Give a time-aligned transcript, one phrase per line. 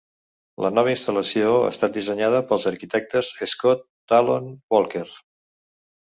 [0.63, 5.05] La nova instal·lació ha estat dissenyada pels arquitectes Scott Tallon Walker.